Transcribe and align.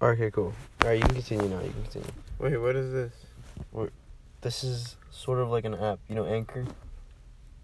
Okay, 0.00 0.30
cool. 0.30 0.54
All 0.82 0.88
right, 0.88 0.94
you 0.94 1.02
can 1.02 1.14
continue 1.14 1.48
now. 1.48 1.60
You 1.60 1.70
can 1.70 1.82
continue. 1.82 2.12
Wait, 2.38 2.56
what 2.56 2.76
is 2.76 2.92
this? 2.92 3.12
This 4.40 4.62
is 4.62 4.96
sort 5.10 5.40
of 5.40 5.50
like 5.50 5.64
an 5.64 5.74
app. 5.74 5.98
You 6.08 6.14
know, 6.14 6.24
Anchor. 6.24 6.64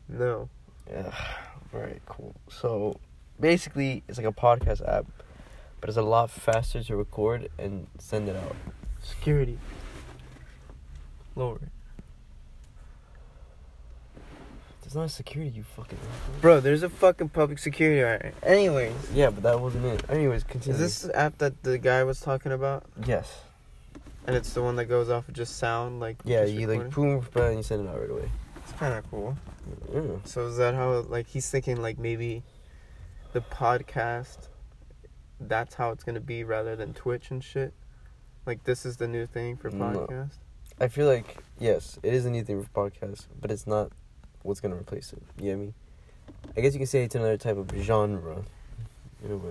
No. 0.08 0.48
Yeah. 0.90 1.14
All 1.72 1.80
right, 1.80 2.02
cool. 2.06 2.34
So 2.48 2.98
basically, 3.38 4.02
it's 4.08 4.18
like 4.18 4.26
a 4.26 4.32
podcast 4.32 4.86
app, 4.86 5.06
but 5.80 5.88
it's 5.88 5.96
a 5.96 6.02
lot 6.02 6.30
faster 6.30 6.82
to 6.82 6.96
record 6.96 7.50
and 7.56 7.86
send 7.98 8.28
it 8.28 8.34
out. 8.34 8.56
Security. 9.00 9.58
Lower. 11.36 11.60
It. 14.94 14.98
There's 14.98 15.02
not 15.02 15.06
a 15.06 15.08
security, 15.16 15.50
you 15.56 15.62
fucking. 15.62 15.98
Bro, 16.40 16.60
there's 16.60 16.82
a 16.82 16.88
fucking 16.88 17.30
public 17.30 17.58
security. 17.58 18.30
Anyways, 18.42 18.92
Yeah, 19.12 19.30
but 19.30 19.42
that 19.42 19.60
wasn't 19.60 19.86
it. 19.86 20.04
Anyways, 20.08 20.44
continue. 20.44 20.74
is 20.74 20.80
this 20.80 21.02
the 21.02 21.16
app 21.16 21.38
that 21.38 21.62
the 21.62 21.78
guy 21.78 22.04
was 22.04 22.20
talking 22.20 22.52
about? 22.52 22.84
Yes. 23.06 23.40
And 24.26 24.34
it's 24.36 24.52
the 24.54 24.62
one 24.62 24.76
that 24.76 24.86
goes 24.86 25.10
off 25.10 25.28
of 25.28 25.34
just 25.34 25.58
sound, 25.58 26.00
like 26.00 26.16
Yeah, 26.24 26.44
you 26.44 26.66
like 26.66 26.90
boom, 26.90 27.26
and 27.34 27.56
you 27.58 27.62
send 27.62 27.86
it 27.86 27.90
out 27.90 28.00
right 28.00 28.10
away. 28.10 28.30
It's 28.62 28.72
kind 28.72 28.94
of 28.94 29.10
cool. 29.10 29.36
Yeah. 29.92 30.00
So 30.24 30.46
is 30.46 30.56
that 30.56 30.74
how 30.74 30.92
like 31.00 31.26
he's 31.26 31.50
thinking 31.50 31.82
like 31.82 31.98
maybe 31.98 32.42
the 33.32 33.40
podcast 33.42 34.48
that's 35.40 35.74
how 35.74 35.90
it's 35.90 36.04
gonna 36.04 36.20
be 36.20 36.44
rather 36.44 36.74
than 36.76 36.94
Twitch 36.94 37.30
and 37.30 37.44
shit? 37.44 37.74
Like 38.46 38.64
this 38.64 38.86
is 38.86 38.96
the 38.96 39.08
new 39.08 39.26
thing 39.26 39.56
for 39.56 39.70
No. 39.70 39.84
podcast? 39.84 40.38
I 40.80 40.88
feel 40.88 41.06
like 41.06 41.42
yes, 41.58 41.98
it 42.02 42.14
is 42.14 42.24
a 42.24 42.30
new 42.30 42.42
thing 42.44 42.62
for 42.62 42.88
podcasts, 42.90 43.26
but 43.40 43.50
it's 43.50 43.66
not 43.66 43.92
what's 44.44 44.60
gonna 44.60 44.76
replace 44.76 45.12
it. 45.12 45.20
You 45.38 45.44
get 45.50 45.58
me? 45.58 45.74
I 46.56 46.60
guess 46.60 46.72
you 46.74 46.78
can 46.78 46.86
say 46.86 47.02
it's 47.02 47.14
another 47.16 47.36
type 47.36 47.56
of 47.56 47.68
genre. 47.76 48.44
In 49.24 49.32
a 49.32 49.36
way. 49.36 49.50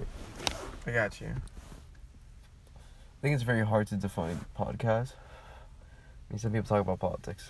I 0.88 0.92
got 0.92 1.20
you. 1.20 1.28
I 1.28 3.20
think 3.22 3.34
it's 3.36 3.44
very 3.44 3.66
hard 3.66 3.88
to 3.88 3.96
define 3.96 4.40
podcast. 4.58 5.14
I 5.14 6.34
mean, 6.34 6.40
some 6.40 6.52
people 6.52 6.68
talk 6.68 6.82
about 6.82 7.00
politics, 7.00 7.50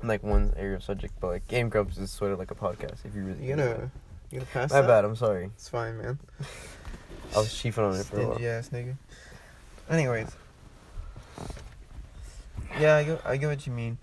in 0.00 0.08
like 0.08 0.22
one 0.22 0.52
area 0.56 0.76
of 0.76 0.82
subject, 0.82 1.14
but 1.20 1.28
like 1.28 1.46
Game 1.48 1.68
Grumps 1.68 1.98
is 1.98 2.10
sort 2.10 2.32
of 2.32 2.38
like 2.38 2.50
a 2.50 2.54
podcast. 2.54 3.04
If 3.04 3.14
you 3.14 3.22
really, 3.24 3.44
You 3.46 3.56
know, 3.56 3.66
about 3.66 3.76
gonna 3.78 3.90
you 4.30 4.38
gonna 4.38 4.50
pass 4.52 4.70
my 4.70 4.80
that? 4.80 4.86
bad. 4.86 5.04
I'm 5.04 5.16
sorry. 5.16 5.44
It's 5.46 5.68
fine, 5.68 5.98
man. 5.98 6.18
I 7.34 7.38
was 7.38 7.48
chiefing 7.48 7.84
on 7.84 7.96
it 7.98 8.04
for 8.06 8.20
a 8.20 8.26
while. 8.26 8.34
Stingy 8.34 8.48
ass 8.48 8.68
nigga. 8.70 8.96
Anyways. 9.90 10.28
Yeah, 12.78 12.96
I 12.96 13.04
get, 13.04 13.26
I 13.26 13.36
get 13.36 13.48
what 13.48 13.66
you 13.66 13.72
mean. 13.72 13.98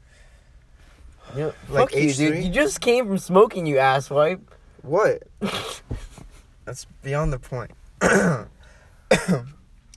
Yeah, 1.36 1.52
Like 1.70 1.92
fuck 1.92 1.96
you, 1.96 2.14
dude. 2.14 2.34
H3? 2.36 2.44
You 2.46 2.50
just 2.52 2.82
came 2.82 3.08
from 3.08 3.18
smoking, 3.18 3.66
you 3.66 3.76
asswipe. 3.76 4.42
What? 4.82 5.24
That's 6.66 6.86
beyond 7.04 7.34
the 7.34 7.40
point. 7.40 7.72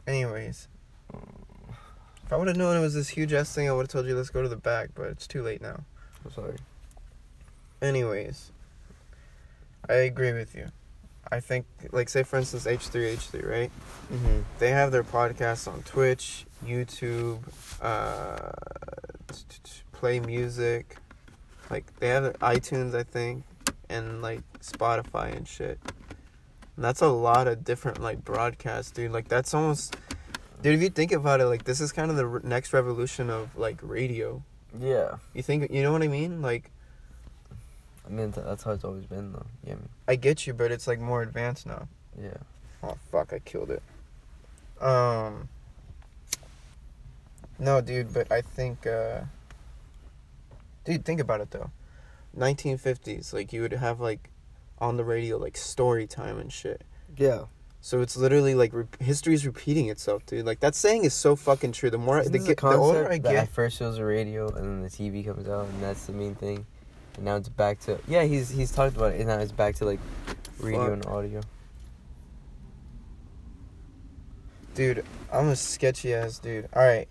Anyways. 0.07 0.69
If 2.25 2.33
I 2.33 2.37
would 2.37 2.49
have 2.49 2.57
known 2.57 2.77
it 2.77 2.81
was 2.81 2.95
this 2.95 3.09
huge 3.11 3.33
ass 3.33 3.55
thing, 3.55 3.69
I 3.69 3.73
would 3.73 3.83
have 3.83 3.89
told 3.91 4.07
you 4.07 4.17
let's 4.17 4.31
go 4.31 4.43
to 4.43 4.49
the 4.49 4.57
back, 4.57 4.91
but 4.95 5.07
it's 5.09 5.27
too 5.27 5.43
late 5.43 5.61
now. 5.61 5.85
I'm 6.25 6.33
sorry. 6.33 6.57
Anyways. 7.81 8.53
I 9.89 9.95
agree 9.95 10.33
with 10.33 10.55
you. 10.55 10.69
I 11.31 11.41
think, 11.41 11.67
like, 11.93 12.09
say 12.09 12.23
for 12.25 12.39
instance, 12.39 12.67
H3H3, 12.67 13.49
right? 13.49 13.71
Mm-hmm. 14.13 14.41
They 14.59 14.71
have 14.71 14.93
their 14.93 15.03
podcasts 15.03 15.67
on 15.71 15.83
Twitch, 15.83 16.45
YouTube, 16.65 17.41
uh, 17.81 18.53
t- 19.33 19.43
t- 19.49 19.59
t- 19.65 19.71
Play 19.93 20.21
Music. 20.21 20.97
Like 21.71 21.85
they 21.99 22.09
have 22.09 22.25
iTunes, 22.41 22.95
I 22.95 23.03
think, 23.03 23.45
and 23.89 24.23
like 24.23 24.43
Spotify 24.61 25.35
and 25.37 25.47
shit. 25.47 25.79
And 26.77 26.85
that's 26.85 27.01
a 27.03 27.09
lot 27.09 27.49
of 27.49 27.65
different 27.65 28.01
like 28.01 28.25
broadcasts, 28.25 28.91
dude. 28.91 29.13
Like 29.13 29.29
that's 29.29 29.55
almost, 29.55 29.97
dude. 30.63 30.75
If 30.75 30.83
you 30.83 30.91
think 30.91 31.13
about 31.13 31.41
it, 31.41 31.47
like 31.47 31.65
this 31.65 31.81
is 31.81 31.93
kind 31.93 32.11
of 32.11 32.17
the 32.17 32.27
r- 32.27 32.41
next 32.43 32.73
revolution 32.73 33.31
of 33.31 33.57
like 33.57 33.79
radio. 33.83 34.43
Yeah. 34.79 35.17
You 35.35 35.43
think 35.43 35.71
you 35.71 35.83
know 35.83 35.93
what 35.93 36.03
I 36.03 36.09
mean? 36.09 36.43
Like 36.43 36.71
I 38.07 38.11
mean, 38.11 38.33
that's 38.33 38.65
how 38.65 38.73
it's 38.73 38.85
always 38.85 39.07
been, 39.07 39.33
though. 39.33 39.47
You 39.63 39.71
get 39.71 39.81
me? 39.81 39.89
I 40.09 40.17
get 40.17 40.47
you, 40.47 40.55
but 40.55 40.73
it's 40.73 40.87
like 40.87 40.99
more 40.99 41.23
advanced 41.23 41.67
now. 41.67 41.89
Yeah. 42.21 42.37
Oh 42.83 42.97
fuck, 43.11 43.33
I 43.33 43.39
killed 43.39 43.71
it. 43.71 43.83
Um 44.85 45.49
No, 47.59 47.81
dude, 47.81 48.13
but 48.13 48.31
I 48.33 48.41
think 48.41 48.87
uh 48.87 49.21
Dude, 50.85 51.05
think 51.05 51.21
about 51.21 51.41
it 51.41 51.51
though. 51.51 51.71
1950s, 52.37 53.33
like 53.33 53.53
you 53.53 53.63
would 53.63 53.73
have 53.73 54.01
like 54.01 54.31
on 54.79 54.97
the 54.97 55.05
radio 55.05 55.37
like 55.37 55.57
story 55.57 56.07
time 56.07 56.39
and 56.39 56.53
shit. 56.53 56.83
Yeah. 57.17 57.45
So 57.81 58.01
it's 58.01 58.17
literally 58.17 58.55
like 58.55 58.73
re- 58.73 58.87
is 59.01 59.45
repeating 59.47 59.89
itself, 59.89 60.25
dude. 60.25 60.47
Like 60.47 60.61
that 60.61 60.75
saying 60.75 61.05
is 61.05 61.15
so 61.15 61.37
fucking 61.37 61.73
true. 61.73 61.91
The 61.91 61.99
more 61.99 62.21
Isn't 62.21 62.33
the, 62.33 62.39
get, 62.39 62.59
the 62.59 62.77
older 62.77 63.11
I 63.11 63.19
get, 63.19 63.49
first 63.49 63.81
was 63.81 63.99
a 63.99 64.05
radio 64.05 64.49
and 64.49 64.65
then 64.65 64.83
the 64.83 64.89
TV 64.89 65.25
comes 65.25 65.49
out 65.49 65.67
and 65.67 65.83
that's 65.83 66.07
the 66.07 66.13
main 66.13 66.35
thing, 66.35 66.65
and 67.17 67.25
now 67.25 67.37
it's 67.37 67.49
back 67.49 67.81
to 67.81 67.99
yeah 68.07 68.23
he's 68.23 68.49
he's 68.49 68.71
talked 68.73 68.97
about 68.97 69.13
it 69.15 69.19
and 69.19 69.29
now 69.29 69.39
it's 69.39 69.53
back 69.53 69.75
to 69.77 69.85
like 69.85 70.01
radio 70.61 70.85
Fuck. 70.85 70.93
and 70.93 71.07
audio. 71.07 71.41
dude, 74.75 75.05
I'm 75.33 75.49
a 75.49 75.57
sketchy 75.57 76.15
ass 76.15 76.39
dude. 76.39 76.69
All 76.73 76.83
right. 76.83 77.09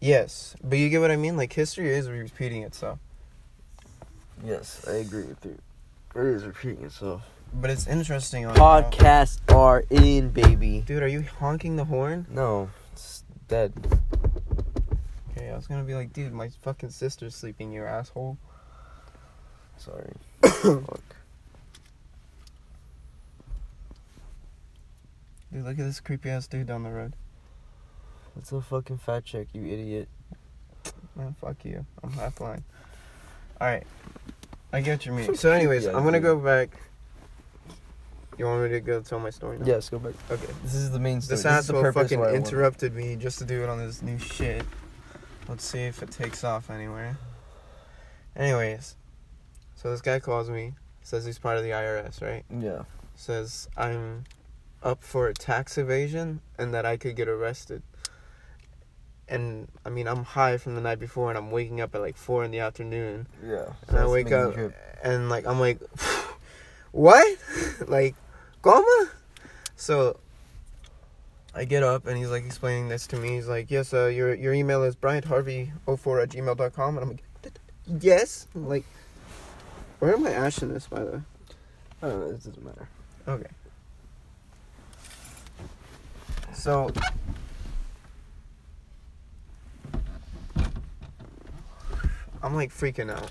Yes, 0.00 0.54
but 0.62 0.78
you 0.78 0.88
get 0.88 1.00
what 1.00 1.10
I 1.10 1.16
mean. 1.16 1.36
Like 1.36 1.52
history 1.52 1.88
is 1.90 2.08
repeating 2.08 2.62
itself. 2.62 2.98
Yes, 4.44 4.84
I 4.88 4.92
agree 4.96 5.24
with 5.24 5.44
you. 5.44 5.58
It 6.14 6.26
is 6.26 6.44
repeating 6.44 6.84
itself. 6.84 7.22
But 7.52 7.70
it's 7.70 7.86
interesting 7.86 8.46
on 8.46 8.54
how- 8.56 8.82
Podcasts 8.82 9.40
are 9.54 9.84
in, 9.90 10.30
baby. 10.30 10.82
Dude, 10.86 11.02
are 11.02 11.08
you 11.08 11.22
honking 11.22 11.76
the 11.76 11.84
horn? 11.84 12.26
No, 12.30 12.70
it's 12.92 13.24
dead. 13.48 13.72
Okay, 15.30 15.50
I 15.50 15.56
was 15.56 15.66
gonna 15.66 15.82
be 15.82 15.94
like, 15.94 16.12
dude, 16.12 16.32
my 16.32 16.50
fucking 16.62 16.90
sister's 16.90 17.34
sleeping, 17.34 17.72
you 17.72 17.84
asshole. 17.84 18.38
Sorry. 19.78 20.12
Fuck. 20.42 21.00
Dude, 25.52 25.64
look 25.64 25.78
at 25.78 25.84
this 25.84 26.00
creepy 26.00 26.28
ass 26.30 26.46
dude 26.46 26.66
down 26.66 26.82
the 26.82 26.90
road. 26.90 27.14
That's 28.38 28.52
a 28.52 28.60
fucking 28.60 28.98
fat 28.98 29.24
check, 29.24 29.48
you 29.52 29.66
idiot. 29.66 30.08
Man, 31.16 31.34
fuck 31.40 31.56
you. 31.64 31.84
I'm 32.04 32.12
half 32.12 32.36
blind. 32.36 32.62
Alright. 33.60 33.84
I 34.72 34.80
get 34.80 34.92
what 34.98 35.06
you 35.06 35.12
mean. 35.12 35.34
So, 35.36 35.50
anyways, 35.50 35.86
Yeah, 35.86 35.96
I'm 35.96 36.04
gonna 36.04 36.18
dude. 36.18 36.22
go 36.22 36.36
back. 36.38 36.68
You 38.38 38.44
want 38.44 38.62
me 38.62 38.68
to 38.68 38.80
go 38.80 39.00
tell 39.00 39.18
my 39.18 39.30
story 39.30 39.58
now? 39.58 39.64
Yes, 39.66 39.88
go 39.90 39.98
back. 39.98 40.14
Okay. 40.30 40.46
This 40.62 40.74
is 40.76 40.92
the 40.92 41.00
main 41.00 41.20
story. 41.20 41.32
This 41.32 41.40
is 41.40 41.42
the 41.42 41.50
asshole 41.50 41.92
fucking 41.92 42.20
why 42.20 42.26
I 42.28 42.32
want- 42.32 42.46
interrupted 42.46 42.94
me 42.94 43.16
just 43.16 43.40
to 43.40 43.44
do 43.44 43.64
it 43.64 43.68
on 43.68 43.78
this 43.78 44.02
new 44.02 44.18
shit. 44.20 44.62
Let's 45.48 45.64
see 45.64 45.80
if 45.80 46.00
it 46.04 46.12
takes 46.12 46.44
off 46.44 46.70
anywhere. 46.70 47.18
Anyways, 48.36 48.94
so 49.74 49.90
this 49.90 50.00
guy 50.00 50.20
calls 50.20 50.48
me, 50.48 50.74
says 51.02 51.24
he's 51.24 51.40
part 51.40 51.56
of 51.58 51.64
the 51.64 51.70
IRS, 51.70 52.22
right? 52.22 52.44
Yeah. 52.56 52.82
Says 53.16 53.68
I'm 53.76 54.22
up 54.84 55.02
for 55.02 55.32
tax 55.32 55.76
evasion 55.76 56.40
and 56.56 56.72
that 56.72 56.86
I 56.86 56.96
could 56.96 57.16
get 57.16 57.26
arrested. 57.26 57.82
And 59.28 59.68
I 59.84 59.90
mean, 59.90 60.08
I'm 60.08 60.24
high 60.24 60.56
from 60.56 60.74
the 60.74 60.80
night 60.80 60.98
before 60.98 61.28
and 61.28 61.36
I'm 61.36 61.50
waking 61.50 61.80
up 61.80 61.94
at 61.94 62.00
like 62.00 62.16
4 62.16 62.44
in 62.44 62.50
the 62.50 62.60
afternoon. 62.60 63.26
Yeah. 63.44 63.72
And 63.88 63.98
I 63.98 64.06
wake 64.06 64.32
up 64.32 64.54
and 65.02 65.28
like 65.28 65.46
I'm 65.46 65.60
like, 65.60 65.80
what? 66.92 67.38
like, 67.86 68.14
coma? 68.62 69.10
So 69.76 70.18
I 71.54 71.64
get 71.64 71.82
up 71.82 72.06
and 72.06 72.16
he's 72.16 72.30
like 72.30 72.44
explaining 72.44 72.88
this 72.88 73.06
to 73.08 73.16
me. 73.16 73.30
He's 73.30 73.48
like, 73.48 73.70
yes, 73.70 73.92
uh, 73.92 74.06
your 74.06 74.34
your 74.34 74.54
email 74.54 74.82
is 74.84 74.96
bryantharvey04 74.96 76.22
at 76.22 76.28
gmail.com. 76.30 76.96
And 76.96 77.04
I'm 77.04 77.10
like, 77.10 77.24
yes. 78.00 78.46
I'm 78.54 78.68
like, 78.68 78.84
where 79.98 80.14
am 80.14 80.26
I 80.26 80.32
ashing 80.32 80.72
this, 80.72 80.86
by 80.86 81.04
the 81.04 81.10
way? 81.10 81.20
I 82.02 82.08
don't 82.08 82.20
know. 82.20 82.26
It 82.26 82.44
doesn't 82.44 82.64
matter. 82.64 82.88
Okay. 83.26 83.50
So. 86.54 86.90
I'm 92.48 92.54
like 92.54 92.70
freaking 92.70 93.10
out. 93.10 93.30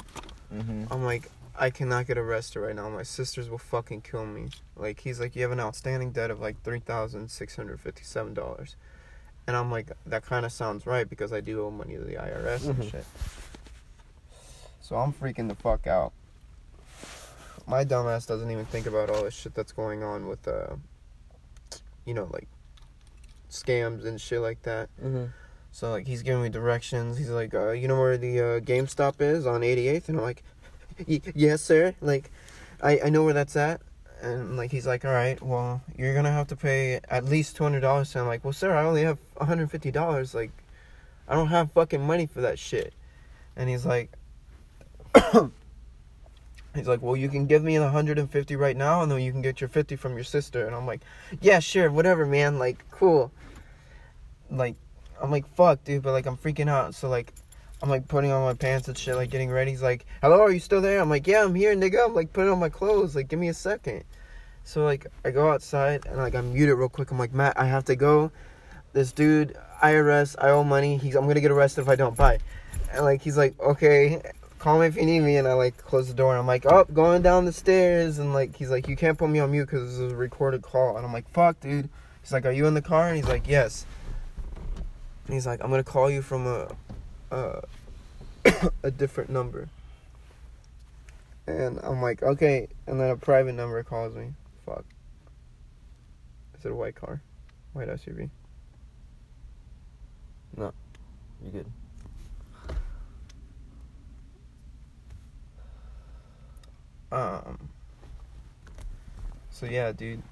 Mm-hmm. 0.54 0.94
I'm 0.94 1.04
like, 1.04 1.32
I 1.58 1.72
cannot 1.72 2.06
get 2.06 2.20
arrested 2.20 2.60
right 2.60 2.76
now. 2.76 2.88
My 2.88 3.02
sisters 3.02 3.50
will 3.50 3.58
fucking 3.58 4.02
kill 4.02 4.28
me. 4.28 4.50
Like, 4.76 5.00
he's 5.00 5.20
like, 5.20 5.36
you 5.36 5.42
have 5.42 5.50
an 5.52 5.60
outstanding 5.60 6.12
debt 6.12 6.30
of 6.30 6.40
like 6.40 6.62
$3,657. 6.64 8.76
And 9.48 9.58
I'm 9.58 9.72
like, 9.72 9.88
that 10.06 10.24
kind 10.24 10.46
of 10.46 10.52
sounds 10.52 10.86
right 10.86 11.10
because 11.10 11.34
I 11.34 11.42
do 11.42 11.66
owe 11.66 11.72
money 11.72 11.96
to 11.96 12.04
the 12.04 12.14
IRS 12.14 12.68
and 12.68 12.76
Mhm. 12.78 12.92
shit. 12.92 13.06
So 14.82 14.98
I'm 14.98 15.14
freaking 15.14 15.48
the 15.48 15.56
fuck 15.56 15.88
out. 15.88 16.14
My 17.66 17.84
dumbass 17.84 18.28
doesn't 18.28 18.52
even 18.52 18.66
think 18.68 18.86
about 18.86 19.10
all 19.10 19.24
this 19.24 19.34
shit 19.34 19.56
that's 19.56 19.72
going 19.72 20.04
on 20.04 20.28
with, 20.28 20.48
uh, 20.48 20.76
you 22.06 22.14
know, 22.14 22.30
like 22.32 22.48
scams 23.50 24.06
and 24.06 24.22
shit 24.22 24.42
like 24.42 24.62
that. 24.62 24.90
Mm-hmm. 25.04 25.26
So 25.72 25.92
like 25.92 26.08
he's 26.08 26.24
giving 26.24 26.42
me 26.44 26.50
directions. 26.50 27.18
He's 27.18 27.30
like, 27.30 27.54
uh, 27.54 27.72
you 27.72 27.88
know 27.88 28.00
where 28.00 28.18
the 28.18 28.40
uh, 28.40 28.60
GameStop 28.62 29.22
is 29.22 29.46
on 29.46 29.62
88th, 29.62 30.10
and 30.10 30.18
I'm 30.18 30.24
like, 30.24 30.44
"Y- 31.08 31.22
yes, 31.36 31.62
sir. 31.62 31.94
Like, 32.02 32.32
I 32.82 33.00
I 33.06 33.10
know 33.10 33.24
where 33.24 33.34
that's 33.34 33.56
at. 33.56 33.82
and 34.22 34.58
like 34.58 34.72
he's 34.72 34.88
like, 34.88 35.06
all 35.06 35.12
right, 35.12 35.40
well, 35.42 35.82
you're 35.98 36.16
gonna 36.16 36.32
have 36.32 36.48
to 36.48 36.56
pay 36.56 37.00
at 37.10 37.26
least 37.26 37.56
two 37.56 37.64
hundred 37.64 37.82
dollars. 37.82 38.16
And 38.16 38.22
I'm 38.24 38.28
like, 38.28 38.44
well, 38.44 38.54
sir, 38.54 38.76
I 38.76 38.84
only 38.86 39.04
have 39.04 39.20
one 39.36 39.48
hundred 39.48 39.70
fifty 39.72 39.92
dollars. 39.92 40.34
Like, 40.34 40.52
I 41.28 41.36
don't 41.36 41.50
have 41.50 41.72
fucking 41.74 42.02
money 42.06 42.26
for 42.26 42.42
that 42.42 42.58
shit. 42.60 42.94
And 43.56 43.70
he's 43.70 43.86
like, 43.86 44.12
he's 46.76 46.88
like, 46.88 47.02
well, 47.02 47.16
you 47.16 47.30
can 47.30 47.48
give 47.48 47.64
me 47.64 47.78
the 47.78 47.90
hundred 47.90 48.18
and 48.20 48.30
fifty 48.32 48.56
right 48.56 48.76
now, 48.78 49.02
and 49.02 49.12
then 49.12 49.20
you 49.22 49.32
can 49.32 49.42
get 49.42 49.62
your 49.62 49.68
fifty 49.68 49.96
from 49.96 50.16
your 50.16 50.24
sister. 50.24 50.66
And 50.66 50.76
I'm 50.76 50.86
like, 50.86 51.02
yeah, 51.42 51.60
sure, 51.60 51.92
whatever, 51.92 52.26
man. 52.26 52.60
Like, 52.60 52.84
cool. 52.92 53.32
Like, 54.50 54.76
I'm 55.22 55.32
like, 55.32 55.48
fuck, 55.56 55.84
dude, 55.84 56.04
but 56.04 56.12
like, 56.12 56.26
I'm 56.26 56.38
freaking 56.38 56.70
out. 56.70 56.96
So 56.96 57.10
like. 57.10 57.34
I'm 57.80 57.90
like 57.90 58.08
putting 58.08 58.32
on 58.32 58.42
my 58.42 58.56
pants 58.56 58.88
and 58.88 58.98
shit, 58.98 59.16
like 59.16 59.30
getting 59.30 59.52
ready. 59.52 59.70
He's 59.70 59.84
like, 59.84 60.08
"Hello, 60.24 60.42
are 60.42 60.52
you 60.52 60.60
still 60.60 60.82
there?" 60.82 61.00
I'm 61.00 61.12
like, 61.12 61.28
"Yeah, 61.28 61.44
I'm 61.44 61.54
here, 61.54 61.76
nigga." 61.76 62.08
I'm 62.08 62.16
like 62.16 62.34
putting 62.34 62.52
on 62.52 62.58
my 62.58 62.70
clothes. 62.70 63.16
Like, 63.16 63.28
give 63.28 63.38
me 63.38 63.50
a 63.50 63.54
second. 63.54 64.04
So 64.68 64.84
like, 64.84 65.08
I 65.24 65.32
go 65.32 65.50
outside 65.50 66.06
and 66.08 66.18
like 66.18 66.36
I 66.36 66.42
mute 66.42 66.68
it 66.68 66.74
real 66.76 66.90
quick. 66.90 67.10
I'm 67.12 67.18
like, 67.18 67.34
Matt, 67.34 67.58
I 67.58 67.66
have 67.66 67.86
to 67.86 67.96
go. 67.96 68.32
This 68.92 69.14
dude, 69.14 69.56
IRS, 69.82 70.36
I 70.40 70.50
owe 70.50 70.66
money. 70.66 70.98
He's, 70.98 71.16
I'm 71.16 71.26
gonna 71.26 71.40
get 71.40 71.52
arrested 71.52 71.84
if 71.84 71.88
I 71.88 71.96
don't. 71.96 72.18
Bye. 72.18 72.40
And 72.92 73.06
like, 73.06 73.22
he's 73.22 73.38
like, 73.38 73.58
okay, 73.62 74.22
call 74.60 74.78
me 74.80 74.88
if 74.88 74.98
you 74.98 75.06
need 75.06 75.22
me. 75.22 75.38
And 75.38 75.48
I 75.48 75.54
like 75.54 75.78
close 75.78 76.10
the 76.10 76.14
door. 76.14 76.32
And 76.32 76.40
I'm 76.40 76.48
like, 76.48 76.66
oh, 76.66 76.84
going 76.92 77.22
down 77.22 77.46
the 77.46 77.54
stairs. 77.54 78.20
And 78.20 78.34
like, 78.34 78.58
he's 78.58 78.70
like, 78.70 78.90
you 78.90 78.98
can't 78.98 79.18
put 79.18 79.30
me 79.30 79.40
on 79.40 79.52
mute 79.52 79.68
because 79.68 79.88
this 79.88 80.00
is 80.00 80.12
a 80.12 80.16
recorded 80.18 80.64
call. 80.64 80.98
And 80.98 81.06
I'm 81.06 81.14
like, 81.14 81.30
fuck, 81.30 81.62
dude. 81.62 81.88
He's 82.22 82.34
like, 82.34 82.46
are 82.46 82.52
you 82.52 82.66
in 82.66 82.74
the 82.74 82.82
car? 82.82 83.08
And 83.08 83.16
he's 83.16 83.28
like, 83.28 83.48
yes. 83.48 83.86
And 85.28 85.34
he's 85.34 85.46
like, 85.46 85.62
I'm 85.62 85.70
gonna 85.70 85.84
call 85.84 86.10
you 86.10 86.22
from 86.22 86.48
a 86.48 86.68
uh, 87.32 87.62
a 88.84 88.92
different 88.92 89.30
number. 89.30 89.68
And 91.48 91.80
I'm 91.84 92.02
like, 92.02 92.24
okay. 92.24 92.70
And 92.88 93.00
then 93.00 93.10
a 93.10 93.18
private 93.18 93.54
number 93.54 93.84
calls 93.84 94.16
me. 94.16 94.34
Fuck. 94.66 94.86
Is 96.58 96.66
it 96.66 96.72
a 96.72 96.76
white 96.76 96.96
car? 96.96 97.22
White 97.74 97.90
SUV. 97.90 98.30
No. 100.56 100.74
You 101.44 101.52
good? 101.52 101.66
Um. 107.12 107.70
So 109.52 109.66
yeah, 109.66 109.92
dude. 109.92 110.24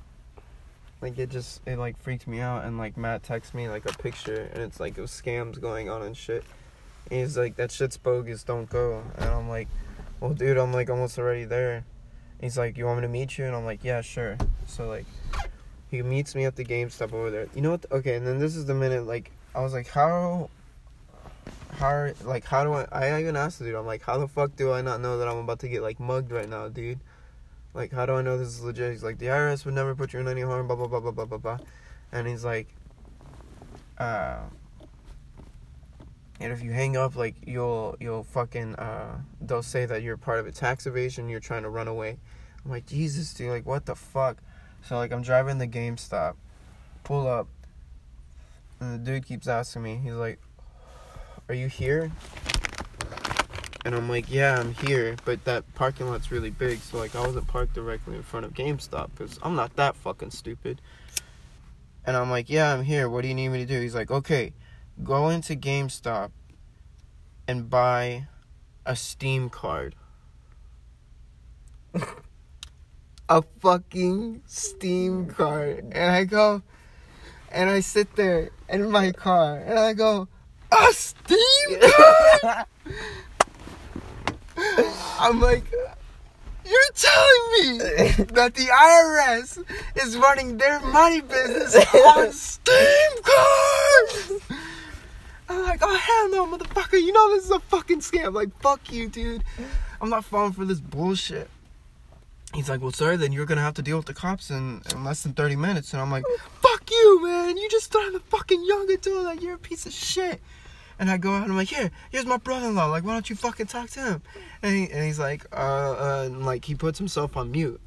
Like 1.01 1.17
it 1.19 1.29
just 1.29 1.61
it 1.65 1.77
like 1.77 1.97
freaked 2.01 2.27
me 2.27 2.39
out, 2.39 2.65
and 2.65 2.77
like 2.77 2.97
Matt 2.97 3.23
texts 3.23 3.53
me 3.53 3.67
like 3.67 3.85
a 3.89 3.93
picture, 3.97 4.49
and 4.53 4.63
it's 4.63 4.79
like 4.79 4.95
those 4.95 5.11
scams 5.11 5.59
going 5.59 5.89
on 5.89 6.01
and 6.01 6.15
shit. 6.15 6.43
And 7.11 7.19
he's 7.19 7.37
like, 7.37 7.57
"That 7.57 7.71
shit's 7.71 7.97
bogus. 7.97 8.43
Don't 8.43 8.69
go." 8.69 9.03
And 9.17 9.29
I'm 9.29 9.49
like, 9.49 9.67
"Well, 10.19 10.33
dude, 10.33 10.57
I'm 10.57 10.73
like 10.73 10.89
almost 10.89 11.19
already 11.19 11.43
there." 11.43 11.75
And 11.75 12.41
he's 12.41 12.57
like, 12.57 12.77
"You 12.77 12.85
want 12.85 12.99
me 12.99 13.01
to 13.03 13.09
meet 13.09 13.37
you?" 13.37 13.45
And 13.45 13.55
I'm 13.55 13.65
like, 13.65 13.83
"Yeah, 13.83 14.01
sure." 14.01 14.37
So 14.67 14.87
like, 14.87 15.05
he 15.91 16.01
meets 16.01 16.33
me 16.33 16.45
at 16.45 16.55
the 16.55 16.65
GameStop 16.65 17.13
over 17.13 17.29
there. 17.29 17.47
You 17.53 17.61
know 17.61 17.71
what? 17.71 17.85
Okay, 17.91 18.15
and 18.15 18.25
then 18.25 18.39
this 18.39 18.55
is 18.55 18.65
the 18.65 18.73
minute 18.73 19.05
like 19.05 19.31
I 19.53 19.61
was 19.61 19.73
like, 19.73 19.87
"How?" 19.87 20.49
How 21.77 22.09
like 22.23 22.45
how 22.45 22.63
do 22.63 22.73
I 22.73 22.87
I 22.91 23.19
even 23.19 23.35
asked 23.35 23.59
the 23.59 23.65
dude 23.65 23.75
I'm 23.75 23.85
like 23.85 24.01
how 24.01 24.17
the 24.17 24.29
fuck 24.29 24.55
do 24.55 24.71
I 24.71 24.81
not 24.81 25.01
know 25.01 25.17
that 25.17 25.27
I'm 25.27 25.39
about 25.39 25.59
to 25.59 25.67
get 25.67 25.81
like 25.81 25.99
mugged 25.99 26.31
right 26.31 26.47
now 26.47 26.69
dude 26.69 26.99
like 27.75 27.91
how 27.91 28.05
do 28.05 28.13
I 28.13 28.21
know 28.21 28.37
this 28.37 28.47
is 28.47 28.61
legit? 28.61 28.91
He's 28.93 29.03
like 29.03 29.19
the 29.19 29.27
IRS 29.27 29.65
would 29.65 29.73
never 29.73 29.93
put 29.93 30.13
you 30.13 30.19
in 30.19 30.27
any 30.27 30.41
harm 30.41 30.67
blah 30.67 30.77
blah 30.77 30.87
blah 30.87 31.01
blah 31.01 31.11
blah 31.11 31.25
blah 31.25 31.37
blah. 31.37 31.57
And 32.11 32.25
he's 32.25 32.45
like 32.45 32.73
uh 33.97 34.39
and 36.39 36.51
if 36.51 36.63
you 36.63 36.71
hang 36.71 36.95
up 36.95 37.15
like 37.15 37.35
you'll 37.45 37.97
you'll 37.99 38.23
fucking 38.23 38.75
uh 38.75 39.19
they'll 39.41 39.61
say 39.61 39.85
that 39.85 40.01
you're 40.01 40.17
part 40.17 40.39
of 40.39 40.47
a 40.47 40.51
tax 40.51 40.87
evasion 40.87 41.27
you're 41.27 41.41
trying 41.41 41.63
to 41.63 41.69
run 41.69 41.89
away. 41.89 42.17
I'm 42.63 42.71
like 42.71 42.85
Jesus 42.85 43.33
dude 43.33 43.49
like 43.49 43.65
what 43.65 43.85
the 43.85 43.95
fuck? 43.95 44.37
So 44.83 44.95
like 44.95 45.11
I'm 45.11 45.21
driving 45.21 45.57
the 45.57 45.67
GameStop 45.67 46.35
pull 47.03 47.27
up 47.27 47.47
and 48.79 48.93
the 48.93 49.11
dude 49.11 49.25
keeps 49.25 49.47
asking 49.47 49.83
me 49.83 49.99
he's 50.01 50.13
like 50.13 50.39
are 51.49 51.55
you 51.55 51.67
here? 51.67 52.11
And 53.85 53.93
I'm 53.93 54.09
like, 54.09 54.31
yeah, 54.31 54.59
I'm 54.59 54.73
here, 54.73 55.15
but 55.25 55.45
that 55.45 55.63
parking 55.75 56.09
lot's 56.09 56.31
really 56.31 56.49
big, 56.49 56.79
so 56.79 56.97
like 56.97 57.15
I 57.15 57.21
wasn't 57.21 57.47
parked 57.47 57.75
directly 57.75 58.15
in 58.15 58.23
front 58.23 58.47
of 58.47 58.53
GameStop 58.55 59.11
because 59.15 59.39
I'm 59.43 59.55
not 59.55 59.75
that 59.75 59.95
fucking 59.95 60.31
stupid. 60.31 60.81
And 62.03 62.17
I'm 62.17 62.31
like, 62.31 62.49
yeah, 62.49 62.73
I'm 62.73 62.83
here. 62.83 63.07
What 63.07 63.21
do 63.21 63.27
you 63.27 63.35
need 63.35 63.49
me 63.49 63.59
to 63.59 63.65
do? 63.65 63.79
He's 63.79 63.93
like, 63.93 64.09
okay, 64.09 64.53
go 65.03 65.29
into 65.29 65.55
GameStop 65.55 66.31
and 67.47 67.69
buy 67.69 68.25
a 68.87 68.95
Steam 68.95 69.51
card. 69.51 69.93
a 73.29 73.43
fucking 73.59 74.41
Steam 74.47 75.27
card. 75.27 75.91
And 75.91 76.11
I 76.11 76.23
go, 76.23 76.63
and 77.51 77.69
I 77.69 77.81
sit 77.81 78.15
there 78.15 78.49
in 78.67 78.89
my 78.89 79.11
car, 79.11 79.57
and 79.59 79.77
I 79.77 79.93
go, 79.93 80.27
a 80.71 80.91
Steam 80.91 81.37
card? 82.41 82.65
I'm 85.19 85.39
like, 85.39 85.63
you're 86.65 86.91
telling 86.95 87.51
me 87.51 87.77
that 88.33 88.55
the 88.55 88.65
IRS 88.65 89.63
is 90.03 90.17
running 90.17 90.57
their 90.57 90.79
money 90.79 91.21
business 91.21 91.75
on 91.93 92.31
Steam 92.31 93.23
cards? 93.23 94.31
I'm 95.47 95.61
like, 95.63 95.79
oh 95.83 95.95
hell 95.95 96.29
no, 96.29 96.57
motherfucker! 96.57 96.99
You 97.01 97.13
know 97.13 97.35
this 97.35 97.45
is 97.45 97.51
a 97.51 97.59
fucking 97.59 97.99
scam. 97.99 98.33
Like, 98.33 98.49
fuck 98.61 98.91
you, 98.91 99.07
dude. 99.09 99.43
I'm 100.01 100.09
not 100.09 100.25
falling 100.25 100.53
for 100.53 100.65
this 100.65 100.79
bullshit. 100.79 101.49
He's 102.53 102.69
like, 102.69 102.81
well, 102.81 102.91
sir, 102.91 103.17
then 103.17 103.31
you're 103.31 103.45
gonna 103.45 103.61
have 103.61 103.73
to 103.75 103.81
deal 103.81 103.97
with 103.97 104.05
the 104.05 104.13
cops 104.13 104.49
in, 104.49 104.81
in 104.91 105.03
less 105.03 105.23
than 105.23 105.33
30 105.33 105.55
minutes. 105.57 105.93
And 105.93 106.01
I'm 106.01 106.09
like, 106.09 106.23
fuck 106.61 106.89
you, 106.89 107.23
man. 107.23 107.57
You 107.57 107.69
just 107.69 107.85
started 107.85 108.15
a 108.15 108.19
fucking 108.19 108.63
young 108.65 108.89
adult. 108.89 109.25
Like, 109.25 109.41
you're 109.41 109.55
a 109.55 109.59
piece 109.59 109.85
of 109.85 109.91
shit. 109.91 110.41
And 110.97 111.11
I 111.11 111.17
go 111.17 111.33
out 111.33 111.43
and 111.43 111.51
I'm 111.51 111.57
like, 111.57 111.67
here, 111.67 111.91
here's 112.09 112.25
my 112.25 112.37
brother-in-law. 112.37 112.85
Like, 112.87 113.03
why 113.03 113.13
don't 113.13 113.29
you 113.29 113.35
fucking 113.35 113.65
talk 113.67 113.89
to 113.91 113.99
him? 113.99 114.21
And, 114.61 114.75
he, 114.75 114.89
and 114.89 115.03
he's 115.03 115.19
like, 115.19 115.45
uh, 115.51 115.55
uh, 115.55 116.23
and 116.27 116.45
like 116.45 116.63
he 116.65 116.73
puts 116.75 116.97
himself 116.97 117.35
on 117.35 117.51
mute. 117.51 117.81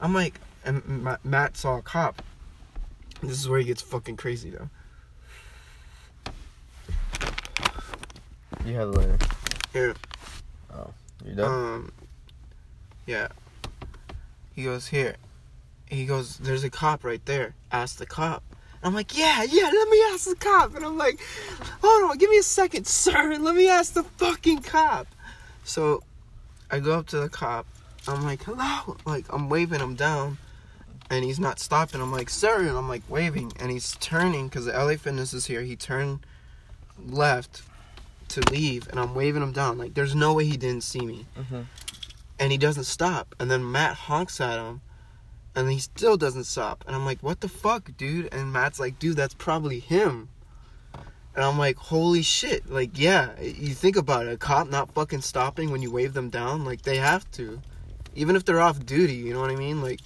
I'm 0.00 0.14
like, 0.14 0.40
and 0.64 0.84
Ma- 0.86 1.16
Matt 1.24 1.56
saw 1.56 1.78
a 1.78 1.82
cop. 1.82 2.22
This 3.20 3.32
is 3.32 3.48
where 3.48 3.58
he 3.58 3.64
gets 3.64 3.82
fucking 3.82 4.16
crazy 4.16 4.50
though. 4.50 4.68
You 8.64 8.74
have 8.74 8.88
it 8.90 8.92
later. 8.96 9.18
Here, 9.72 9.94
Oh, 10.72 10.90
You 11.24 11.34
done? 11.34 11.50
um, 11.50 11.92
yeah. 13.06 13.28
He 14.54 14.64
goes 14.64 14.86
here. 14.88 15.16
He 15.86 16.06
goes, 16.06 16.36
there's 16.38 16.62
a 16.64 16.70
cop 16.70 17.04
right 17.04 17.24
there. 17.26 17.54
Ask 17.72 17.96
the 17.96 18.06
cop. 18.06 18.42
I'm 18.84 18.94
like, 18.94 19.16
yeah, 19.16 19.42
yeah, 19.44 19.70
let 19.72 19.88
me 19.88 20.02
ask 20.12 20.28
the 20.28 20.34
cop. 20.34 20.74
And 20.74 20.84
I'm 20.84 20.98
like, 20.98 21.20
hold 21.82 22.10
on, 22.10 22.18
give 22.18 22.30
me 22.30 22.38
a 22.38 22.42
second, 22.42 22.86
sir. 22.88 23.36
Let 23.38 23.54
me 23.54 23.68
ask 23.68 23.94
the 23.94 24.02
fucking 24.02 24.62
cop. 24.62 25.06
So 25.64 26.02
I 26.70 26.80
go 26.80 26.98
up 26.98 27.06
to 27.08 27.18
the 27.18 27.28
cop. 27.28 27.66
I'm 28.08 28.24
like, 28.24 28.42
hello. 28.42 28.96
Like, 29.04 29.26
I'm 29.30 29.48
waving 29.48 29.80
him 29.80 29.94
down. 29.94 30.38
And 31.10 31.24
he's 31.24 31.38
not 31.38 31.60
stopping. 31.60 32.00
I'm 32.00 32.10
like, 32.10 32.30
sir. 32.30 32.60
And 32.60 32.70
I'm 32.76 32.88
like 32.88 33.02
waving. 33.08 33.52
And 33.60 33.70
he's 33.70 33.96
turning 34.00 34.48
because 34.48 34.64
the 34.64 34.72
LA 34.72 34.96
Fitness 34.96 35.32
is 35.34 35.46
here. 35.46 35.62
He 35.62 35.76
turned 35.76 36.20
left 37.06 37.62
to 38.28 38.40
leave. 38.50 38.88
And 38.88 38.98
I'm 38.98 39.14
waving 39.14 39.42
him 39.42 39.52
down. 39.52 39.78
Like, 39.78 39.94
there's 39.94 40.14
no 40.14 40.32
way 40.34 40.44
he 40.46 40.56
didn't 40.56 40.82
see 40.84 41.02
me. 41.04 41.26
Mhm. 41.38 41.66
And 42.40 42.50
he 42.50 42.58
doesn't 42.58 42.84
stop. 42.84 43.34
And 43.38 43.50
then 43.50 43.70
Matt 43.70 43.94
honks 43.94 44.40
at 44.40 44.58
him 44.58 44.80
and 45.54 45.70
he 45.70 45.78
still 45.78 46.16
doesn't 46.16 46.44
stop. 46.44 46.84
And 46.86 46.96
I'm 46.96 47.04
like, 47.04 47.22
what 47.22 47.40
the 47.40 47.48
fuck, 47.48 47.90
dude? 47.96 48.32
And 48.32 48.52
Matt's 48.52 48.80
like, 48.80 48.98
dude, 48.98 49.16
that's 49.16 49.34
probably 49.34 49.78
him. 49.78 50.28
And 51.34 51.44
I'm 51.44 51.58
like, 51.58 51.76
holy 51.76 52.22
shit. 52.22 52.70
Like, 52.70 52.98
yeah, 52.98 53.30
you 53.40 53.74
think 53.74 53.96
about 53.96 54.26
it. 54.26 54.32
A 54.32 54.36
cop 54.36 54.68
not 54.68 54.92
fucking 54.92 55.22
stopping 55.22 55.70
when 55.70 55.82
you 55.82 55.90
wave 55.90 56.14
them 56.14 56.28
down, 56.28 56.64
like, 56.64 56.82
they 56.82 56.96
have 56.96 57.30
to. 57.32 57.60
Even 58.14 58.36
if 58.36 58.44
they're 58.44 58.60
off 58.60 58.84
duty, 58.84 59.14
you 59.14 59.32
know 59.32 59.40
what 59.40 59.50
I 59.50 59.56
mean? 59.56 59.82
Like, 59.82 60.00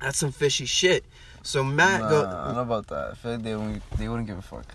that's 0.00 0.18
some 0.18 0.32
fishy 0.32 0.66
shit. 0.66 1.04
So 1.42 1.62
Matt 1.62 2.00
Nah, 2.00 2.08
go. 2.08 2.26
I 2.26 2.46
don't 2.46 2.54
know 2.54 2.62
about 2.62 2.86
that. 2.88 3.10
I 3.10 3.14
feel 3.14 3.32
like 3.32 3.42
they 3.42 3.54
wouldn't, 3.54 3.90
they 3.98 4.08
wouldn't 4.08 4.26
give 4.26 4.38
a 4.38 4.42
fuck. 4.42 4.74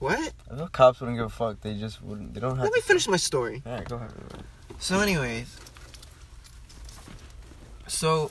What? 0.00 0.32
I 0.50 0.54
know 0.56 0.66
cops 0.66 1.00
wouldn't 1.00 1.18
give 1.18 1.26
a 1.26 1.30
fuck. 1.30 1.60
They 1.60 1.74
just 1.74 2.02
wouldn't. 2.02 2.34
They 2.34 2.40
don't 2.40 2.56
have 2.56 2.64
Let 2.64 2.72
me 2.72 2.80
finish 2.80 3.06
my 3.08 3.16
story. 3.16 3.62
Alright, 3.66 3.88
go 3.88 3.96
ahead. 3.96 4.10
So, 4.80 5.00
anyways, 5.00 5.56
so 7.88 8.30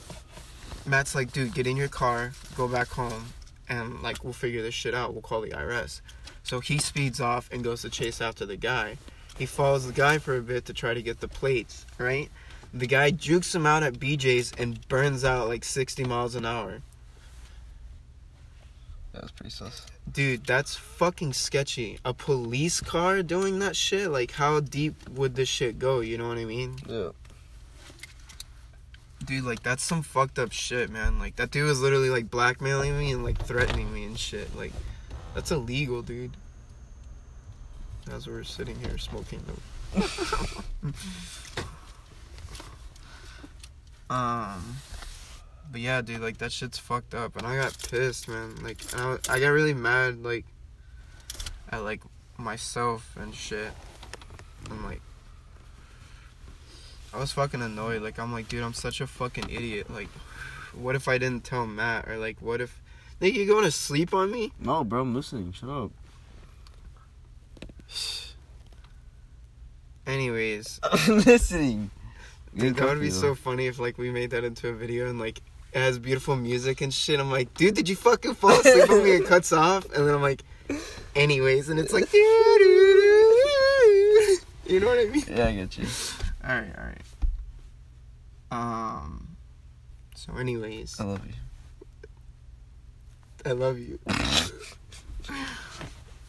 Matt's 0.86 1.14
like, 1.14 1.32
dude, 1.32 1.54
get 1.54 1.66
in 1.66 1.76
your 1.76 1.88
car, 1.88 2.32
go 2.56 2.66
back 2.68 2.88
home, 2.88 3.26
and 3.68 4.02
like 4.02 4.24
we'll 4.24 4.32
figure 4.32 4.62
this 4.62 4.74
shit 4.74 4.94
out. 4.94 5.12
We'll 5.12 5.22
call 5.22 5.40
the 5.40 5.50
IRS. 5.50 6.00
So 6.42 6.60
he 6.60 6.78
speeds 6.78 7.20
off 7.20 7.48
and 7.52 7.62
goes 7.62 7.82
to 7.82 7.90
chase 7.90 8.20
after 8.20 8.46
the 8.46 8.56
guy. 8.56 8.96
He 9.36 9.46
follows 9.46 9.86
the 9.86 9.92
guy 9.92 10.18
for 10.18 10.36
a 10.36 10.42
bit 10.42 10.64
to 10.64 10.72
try 10.72 10.94
to 10.94 11.02
get 11.02 11.20
the 11.20 11.28
plates, 11.28 11.86
right? 11.98 12.30
The 12.72 12.86
guy 12.86 13.10
jukes 13.10 13.54
him 13.54 13.66
out 13.66 13.82
at 13.82 13.94
BJ's 13.94 14.52
and 14.58 14.86
burns 14.88 15.24
out 15.24 15.48
like 15.48 15.64
60 15.64 16.04
miles 16.04 16.34
an 16.34 16.44
hour. 16.44 16.80
That 19.12 19.22
was 19.22 19.30
pretty 19.30 19.50
sus. 19.50 19.86
Dude, 20.10 20.44
that's 20.44 20.76
fucking 20.76 21.32
sketchy. 21.34 21.98
A 22.04 22.14
police 22.14 22.80
car 22.80 23.22
doing 23.22 23.58
that 23.58 23.76
shit? 23.76 24.10
Like, 24.10 24.32
how 24.32 24.60
deep 24.60 25.08
would 25.10 25.34
this 25.34 25.48
shit 25.48 25.78
go? 25.78 26.00
You 26.00 26.18
know 26.18 26.28
what 26.28 26.38
I 26.38 26.44
mean? 26.44 26.76
Yeah. 26.88 27.10
Dude, 29.28 29.44
like 29.44 29.62
that's 29.62 29.84
some 29.84 30.02
fucked 30.02 30.38
up 30.38 30.50
shit, 30.50 30.90
man. 30.90 31.18
Like 31.18 31.36
that 31.36 31.50
dude 31.50 31.66
was 31.66 31.80
literally 31.80 32.10
like 32.10 32.30
blackmailing 32.30 32.98
me 32.98 33.12
and 33.12 33.22
like 33.22 33.38
threatening 33.38 33.92
me 33.92 34.04
and 34.04 34.18
shit. 34.18 34.56
Like 34.56 34.72
that's 35.34 35.52
illegal, 35.52 36.02
dude. 36.02 36.32
As 38.10 38.26
we're 38.26 38.42
sitting 38.42 38.80
here 38.80 38.96
smoking 38.96 39.42
um, 44.10 44.76
but 45.70 45.80
yeah, 45.80 46.00
dude, 46.00 46.20
like 46.20 46.38
that 46.38 46.52
shit's 46.52 46.78
fucked 46.78 47.14
up, 47.14 47.36
and 47.36 47.46
I 47.46 47.56
got 47.56 47.76
pissed, 47.90 48.28
man. 48.28 48.54
Like 48.62 48.78
I, 48.96 49.18
I 49.28 49.40
got 49.40 49.48
really 49.48 49.74
mad, 49.74 50.22
like 50.22 50.46
at 51.70 51.84
like 51.84 52.02
myself 52.38 53.16
and 53.20 53.34
shit. 53.34 53.72
I'm 54.70 54.84
like, 54.84 55.00
I 57.12 57.18
was 57.18 57.32
fucking 57.32 57.62
annoyed. 57.62 58.02
Like 58.02 58.18
I'm 58.18 58.32
like, 58.32 58.48
dude, 58.48 58.62
I'm 58.62 58.74
such 58.74 59.00
a 59.00 59.06
fucking 59.06 59.50
idiot. 59.50 59.90
Like, 59.90 60.08
what 60.74 60.94
if 60.94 61.08
I 61.08 61.18
didn't 61.18 61.44
tell 61.44 61.66
Matt, 61.66 62.08
or 62.08 62.18
like, 62.18 62.40
what 62.40 62.60
if, 62.60 62.80
nigga, 63.20 63.34
you 63.34 63.46
going 63.46 63.64
to 63.64 63.70
sleep 63.70 64.12
on 64.14 64.30
me? 64.30 64.52
No, 64.60 64.84
bro, 64.84 65.02
I'm 65.02 65.14
listening. 65.14 65.52
Shut 65.52 65.70
up. 65.70 65.90
Anyways, 70.06 70.80
I'm 70.92 71.18
listening. 71.20 71.90
dude, 72.56 72.76
that 72.76 72.86
would 72.86 73.00
be 73.00 73.10
so 73.10 73.34
funny 73.34 73.66
if 73.66 73.78
like 73.78 73.98
we 73.98 74.10
made 74.10 74.30
that 74.30 74.44
into 74.44 74.68
a 74.68 74.72
video 74.72 75.08
and 75.08 75.18
like 75.18 75.42
it 75.72 75.80
has 75.80 75.98
beautiful 75.98 76.36
music 76.36 76.80
and 76.80 76.92
shit. 76.92 77.20
I'm 77.20 77.30
like, 77.30 77.52
dude, 77.54 77.74
did 77.74 77.88
you 77.88 77.96
fucking 77.96 78.34
fall 78.34 78.58
asleep 78.58 78.88
on 78.90 79.04
me? 79.04 79.12
It 79.12 79.26
cuts 79.26 79.52
off, 79.54 79.84
and 79.92 80.06
then 80.06 80.14
I'm 80.14 80.22
like, 80.22 80.42
anyways, 81.14 81.68
and 81.68 81.78
it's 81.78 81.92
like, 81.92 82.10
you 82.14 82.20
know 84.80 84.86
what 84.86 84.98
I 84.98 85.10
mean? 85.12 85.24
Yeah, 85.28 85.46
I 85.46 85.52
get 85.52 85.76
you. 85.78 85.86
All 86.44 86.54
right, 86.54 86.72
all 86.78 86.84
right. 86.84 87.02
Um. 88.50 89.36
So, 90.14 90.36
anyways, 90.36 90.98
I 90.98 91.04
love 91.04 91.26
you. 91.26 91.32
I 93.44 93.52
love 93.52 93.78
you. 93.78 93.98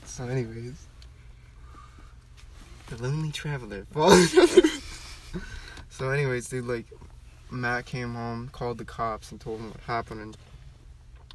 so, 0.05 0.25
anyways, 0.25 0.85
the 2.87 3.01
lonely 3.01 3.31
traveler. 3.31 3.85
so, 5.89 6.09
anyways, 6.09 6.49
dude, 6.49 6.65
like, 6.65 6.85
Matt 7.51 7.85
came 7.85 8.13
home, 8.13 8.49
called 8.51 8.77
the 8.77 8.85
cops, 8.85 9.31
and 9.31 9.39
told 9.41 9.59
them 9.59 9.71
what 9.71 9.81
happened 9.81 10.21
and 10.21 10.37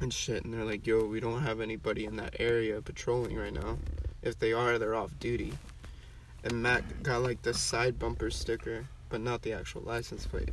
and 0.01 0.13
shit. 0.13 0.43
And 0.43 0.53
they're 0.53 0.65
like, 0.65 0.85
"Yo, 0.85 1.05
we 1.05 1.19
don't 1.19 1.41
have 1.41 1.61
anybody 1.61 2.05
in 2.05 2.17
that 2.17 2.35
area 2.39 2.81
patrolling 2.81 3.37
right 3.37 3.53
now. 3.53 3.77
If 4.21 4.39
they 4.39 4.53
are, 4.53 4.77
they're 4.77 4.95
off 4.95 5.11
duty." 5.19 5.53
And 6.45 6.61
Matt 6.61 7.01
got 7.01 7.23
like 7.23 7.41
the 7.41 7.55
side 7.55 7.97
bumper 7.97 8.29
sticker, 8.29 8.85
but 9.09 9.19
not 9.19 9.41
the 9.41 9.51
actual 9.51 9.81
license 9.81 10.27
plate. 10.27 10.49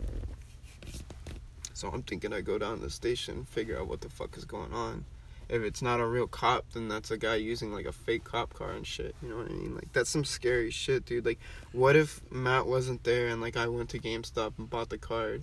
So 1.75 1.89
I'm 1.89 2.03
thinking 2.03 2.33
I 2.33 2.41
go 2.41 2.59
down 2.59 2.79
to 2.79 2.85
the 2.85 2.91
station, 2.91 3.45
figure 3.45 3.79
out 3.79 3.89
what 3.89 4.01
the 4.01 4.09
fuck 4.09 4.37
is 4.39 4.47
going 4.47 4.73
on. 4.73 5.05
If 5.51 5.63
it's 5.63 5.83
not 5.83 6.01
a 6.01 6.07
real 6.07 6.27
cop, 6.27 6.65
then 6.73 6.89
that's 6.89 7.11
a 7.11 7.19
guy 7.19 7.35
using 7.35 7.75
like 7.75 7.85
a 7.85 7.93
fake 7.93 8.25
cop 8.25 8.55
car 8.55 8.73
and 8.73 8.87
shit. 8.87 9.15
You 9.23 9.29
know 9.29 9.37
what 9.37 9.51
I 9.51 9.55
mean? 9.55 9.75
Like 9.75 9.93
that's 9.93 10.09
some 10.09 10.25
scary 10.25 10.71
shit, 10.71 11.05
dude. 11.05 11.27
Like, 11.27 11.41
what 11.73 11.95
if 11.95 12.23
Matt 12.33 12.67
wasn't 12.67 13.05
there 13.05 13.29
and 13.29 13.43
like 13.43 13.59
I 13.59 13.67
went 13.67 13.91
to 13.91 13.99
GameStop 13.99 14.55
and 14.57 14.71
bought 14.71 14.89
the 14.89 14.97
card, 14.97 15.43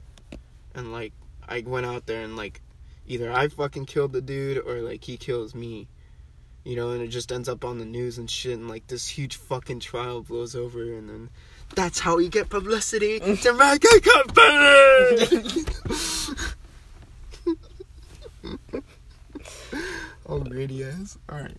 and 0.74 0.91
like 0.91 1.13
I 1.48 1.62
went 1.62 1.86
out 1.86 2.08
there 2.08 2.24
and 2.24 2.36
like 2.36 2.62
either 3.06 3.32
I 3.32 3.50
fucking 3.50 3.86
killed 3.86 4.13
the 4.13 4.22
dude 4.22 4.58
or 4.58 4.82
like 4.82 5.03
he 5.03 5.15
kills 5.15 5.53
me. 5.53 5.88
You 6.63 6.75
know, 6.75 6.92
and 6.92 7.01
it 7.01 7.08
just 7.08 7.32
ends 7.32 7.48
up 7.50 7.63
on 7.63 7.78
the 7.80 7.86
news 7.86 8.18
and 8.18 8.30
shit, 8.30 8.54
and 8.54 8.68
like 8.68 8.88
this 8.88 9.08
huge 9.08 9.38
fucking 9.38 9.80
trial 9.80 10.22
blows 10.22 10.56
over, 10.56 10.82
and 10.82 11.10
then 11.10 11.30
that's 11.75 12.00
how 12.00 12.18
you 12.18 12.30
get 12.30 12.50
publicity 12.50 13.20
to 13.20 13.54
make 13.54 13.84
a 13.84 14.01
company. 14.01 15.66
oh, 20.28 20.39
greedy 20.39 20.84
ass. 20.84 21.18
All 21.30 21.39
right, 21.39 21.58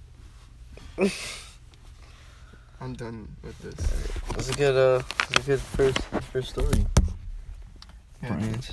I'm 2.80 2.94
done 2.94 3.28
with 3.42 3.58
this. 3.60 3.74
That's 4.30 4.50
a 4.50 4.54
good, 4.54 4.76
uh, 4.76 5.02
that's 5.30 5.38
a 5.38 5.42
good 5.42 5.60
first, 5.60 5.98
first 6.32 6.50
story. 6.50 6.86
Yeah. 8.22 8.28
Brian's, 8.28 8.72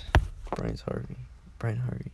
Brian's 0.55 0.81
Harvey, 0.81 1.15
Brian 1.57 1.77
Harvey. 1.77 2.11